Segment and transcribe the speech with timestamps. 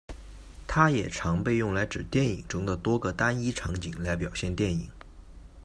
[0.65, 4.89] 它也常被用来指电影中的多个单一场景来表现电影。